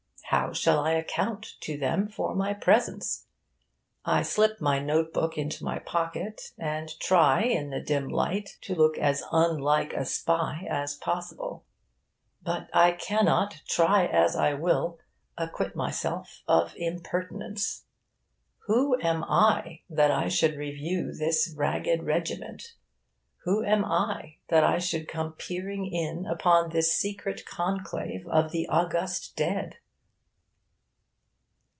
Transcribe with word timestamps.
How 0.25 0.53
shall 0.53 0.79
I 0.79 0.91
account 0.91 1.55
to 1.59 1.77
them 1.77 2.07
for 2.07 2.33
my 2.33 2.53
presence? 2.53 3.25
I 4.05 4.21
slip 4.21 4.61
my 4.61 4.79
note 4.79 5.11
book 5.11 5.37
into 5.37 5.65
my 5.65 5.77
pocket, 5.79 6.53
and 6.57 6.87
try, 7.01 7.41
in 7.41 7.69
the 7.69 7.81
dim 7.81 8.07
light, 8.07 8.57
to 8.61 8.73
look 8.73 8.97
as 8.97 9.23
unlike 9.33 9.91
a 9.91 10.05
spy 10.05 10.65
as 10.69 10.95
possible. 10.95 11.65
But 12.41 12.69
I 12.73 12.93
cannot, 12.93 13.61
try 13.67 14.05
as 14.05 14.37
I 14.37 14.53
will, 14.53 14.99
acquit 15.37 15.75
myself 15.75 16.43
of 16.47 16.77
impertinence. 16.77 17.83
Who 18.67 18.97
am 19.01 19.25
I 19.25 19.81
that 19.89 20.11
I 20.11 20.29
should 20.29 20.55
review 20.55 21.11
this 21.13 21.53
'ragged 21.53 22.03
regiment'? 22.03 22.75
Who 23.43 23.65
am 23.65 23.83
I 23.83 24.37
that 24.47 24.63
I 24.63 24.77
should 24.79 25.09
come 25.09 25.33
peering 25.33 25.85
in 25.87 26.25
upon 26.25 26.69
this 26.69 26.93
secret 26.93 27.45
conclave 27.45 28.25
of 28.29 28.51
the 28.53 28.65
august 28.69 29.35
dead? 29.35 29.75